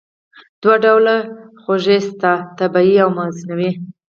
[0.61, 1.15] دوه ډوله
[1.61, 3.71] خوږې شته: طبیعي او مصنوعي.